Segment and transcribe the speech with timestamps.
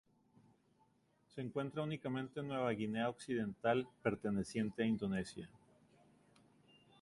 [1.27, 5.47] Se encuentra únicamente en Nueva Guinea Occidental, perteneciente a Indonesia.